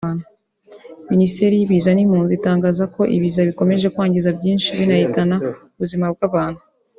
Minisiteri 1.11 1.53
y’Ibiza 1.55 1.91
n’Impunzi 1.93 2.31
itangaza 2.39 2.83
ko 2.95 3.01
ibiza 3.15 3.41
bikomeje 3.49 3.87
kwangiza 3.93 4.29
byinshi 4.37 4.67
binahitana 4.77 5.35
ubuzima 5.75 6.05
bw’abantu 6.13 6.61